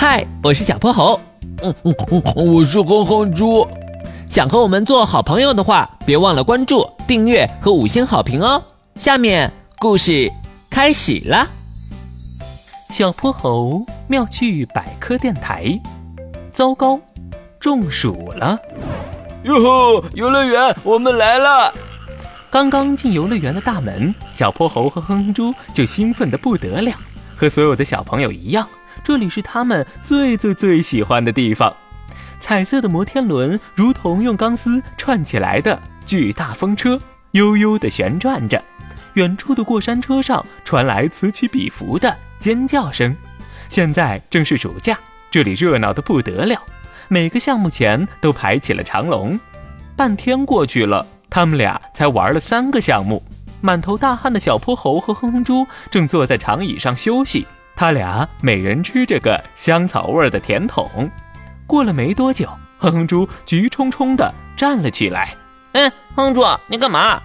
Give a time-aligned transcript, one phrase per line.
[0.00, 1.20] 嗨，我是小泼猴。
[1.62, 3.68] 嗯嗯嗯，我是哼哼猪。
[4.30, 8.62] 想和我们做好朋友的话，别忘了关注、订阅和五星好评哦。
[8.94, 10.32] 下面故事
[10.70, 11.46] 开始啦。
[12.88, 15.78] 小泼猴妙趣百科电台。
[16.50, 16.98] 糟糕，
[17.60, 18.58] 中暑了！
[19.42, 21.74] 哟吼，游乐园，我们来了！
[22.50, 26.90] 刚刚进游乐园的大门，小泼猴和哼哼猪就兴奋的不得了。
[27.36, 28.66] 和所有的小朋友一样。
[29.10, 31.74] 这里是他们最最最喜欢的地方，
[32.38, 36.96] 彩色的摩天轮如同用钢丝串起来的巨大风车，
[37.32, 38.62] 悠悠地旋转着。
[39.14, 43.16] 远处的过山车上传来此起彼伏的尖叫声。
[43.68, 44.96] 现在正是暑假，
[45.28, 46.62] 这里热闹得不得了，
[47.08, 49.36] 每个项目前都排起了长龙。
[49.96, 53.20] 半天过去了，他们俩才玩了三个项目。
[53.60, 57.44] 满头大汗的小泼猴和哼哼猪正坐在长椅上休息。
[57.80, 61.10] 他俩每人吃着个香草味的甜筒，
[61.66, 62.46] 过了没多久，
[62.76, 65.34] 哼哼猪急冲冲地站了起来。
[65.72, 67.18] 哎，哼哼猪，你干嘛？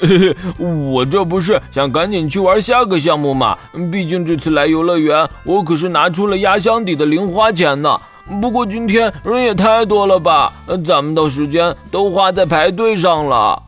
[0.60, 3.56] 我这不是想赶紧去玩下个项目吗？
[3.90, 7.98] 毕竟这次来游乐园，我可是拿出了压箱底的零花钱呢。
[8.38, 10.52] 不过今天人也太多了吧，
[10.84, 13.62] 咱们的时间都花在排队上了。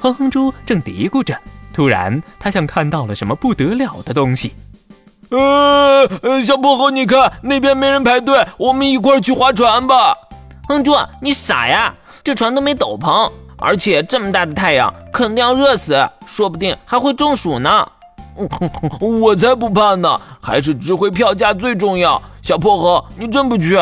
[0.00, 1.40] 哼哼猪正嘀咕着，
[1.72, 4.52] 突然他像看到了什么不得了的东西。
[5.30, 10.16] 呃，小薄荷，你看那边没人排队，我们一块儿去划船吧。
[10.68, 11.94] 哼猪，你傻呀？
[12.24, 17.86] 这船都没斗篷，而且这么大的太阳，肯定要热死，说不定还会中暑呢。
[19.00, 22.20] 我才不怕呢，还是值回票价最重要。
[22.40, 23.78] 小薄荷，你真不去？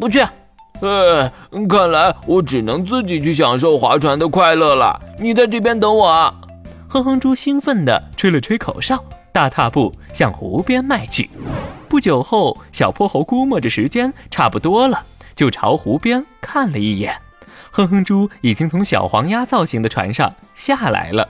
[0.00, 0.20] 不去。
[0.20, 1.32] 哎，
[1.68, 4.98] 看来我只能自己去享受划船的快乐了。
[5.18, 6.32] 你在这边等我。
[6.88, 9.02] 哼哼猪兴奋地吹了吹口哨。
[9.36, 11.28] 大踏步向湖边迈去。
[11.90, 17.14] 不久后，小泼猴估摸着时间差不多了，就朝湖边看了一眼。
[17.70, 21.28] 哼哼猪已经从小黄鸭造型的船上下来了，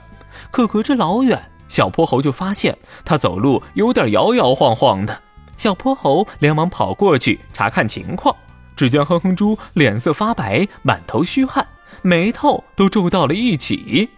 [0.51, 1.37] 可隔着老远，
[1.67, 5.21] 小泼猴就发现他走路有点摇摇晃晃的。
[5.57, 8.33] 小泼猴连忙跑过去查看情况，
[8.77, 11.67] 只见哼哼猪脸色发白，满头虚汗，
[12.03, 14.09] 眉头都皱到了一起。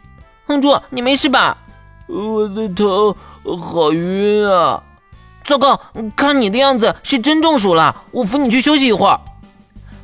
[0.46, 1.58] 哼猪，你没事吧？
[2.10, 3.16] 我的头
[3.58, 4.82] 好晕啊！
[5.46, 5.80] 糟糕，
[6.16, 9.20] 看你的样子是真中暑了，我扶你去休息一会儿。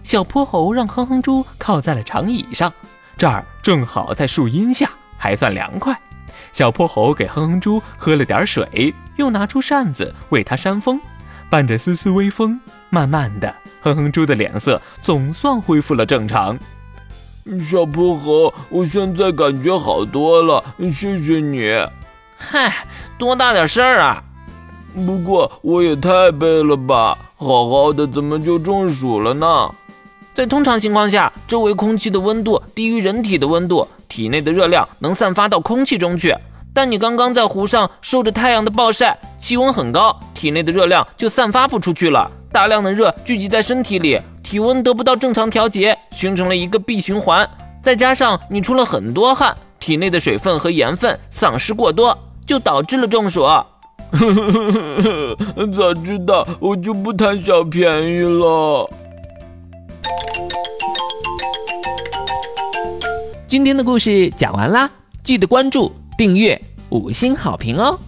[0.04, 2.72] 小泼猴让哼哼猪靠在了长椅上，
[3.18, 6.00] 这儿正好在树荫下，还算凉快。
[6.54, 11.02] 小泼猴给哼哼猪喝了点水，又拿出扇子为它扇风，
[11.50, 12.60] 伴着丝丝微风，
[12.92, 16.58] 慢慢的，哼哼猪的脸色总算恢复了正常。
[17.64, 21.72] 小泼猴，我现在感觉好多了，谢谢你。
[22.36, 22.74] 嗨，
[23.20, 24.24] 多大点事儿啊！
[25.06, 29.70] 不过我也太背了吧，好好的怎么就中暑了呢？
[30.34, 36.36] 在通常情况下，周围空气的温度低于人体的温度，体内的热量能散发到空气中去。
[36.74, 44.20] 但你刚刚在湖上受着太阳的暴晒，气温很高，体内的热量就散发不出去了，大量的热聚集在身体里。
[44.56, 47.46] 体温得不到正常调节，形成了一个闭循环。
[47.84, 52.18] 再加上你出了很多汗，体内的水分和盐分丧失过多，
[52.48, 53.42] 就导致了中暑。
[55.76, 58.90] 早知道我就不贪小便宜了。
[63.46, 64.90] 今天的故事讲完啦，
[65.22, 66.58] 记得关注、订阅、
[66.92, 68.00] 五星好评哦。